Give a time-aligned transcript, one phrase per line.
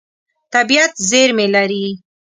[0.53, 1.85] طبیعت زېرمې لري.